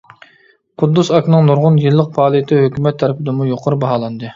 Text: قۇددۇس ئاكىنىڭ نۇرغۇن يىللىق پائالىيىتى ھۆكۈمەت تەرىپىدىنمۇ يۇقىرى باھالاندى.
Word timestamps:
قۇددۇس 0.83 1.11
ئاكىنىڭ 1.17 1.45
نۇرغۇن 1.51 1.79
يىللىق 1.85 2.11
پائالىيىتى 2.19 2.61
ھۆكۈمەت 2.67 3.03
تەرىپىدىنمۇ 3.05 3.51
يۇقىرى 3.55 3.85
باھالاندى. 3.87 4.27